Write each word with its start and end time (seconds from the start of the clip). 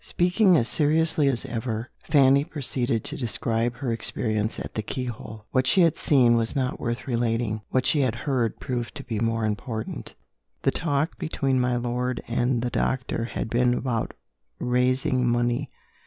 Speaking 0.03 0.57
as 0.57 0.67
seriously 0.67 1.27
as 1.27 1.45
ever, 1.45 1.91
Fanny 2.01 2.43
proceeded 2.43 3.03
to 3.03 3.15
describe 3.17 3.75
her 3.75 3.93
experience 3.93 4.57
at 4.59 4.73
the 4.73 4.81
keyhole. 4.81 5.45
What 5.51 5.67
she 5.67 5.81
had 5.81 5.95
seen 5.95 6.35
was 6.35 6.55
not 6.55 6.79
worth 6.79 7.07
relating. 7.07 7.61
What 7.69 7.85
she 7.85 7.99
had 7.99 8.15
heard 8.15 8.59
proved 8.59 8.95
to 8.95 9.03
be 9.03 9.19
more 9.19 9.45
important. 9.45 10.15
The 10.63 10.71
talk 10.71 11.19
between 11.19 11.59
my 11.59 11.75
lord 11.75 12.23
and 12.27 12.63
the 12.63 12.71
doctor 12.71 13.25
had 13.25 13.47
been 13.47 13.75
about 13.75 14.15
raising 14.59 15.29
money. 15.29 15.69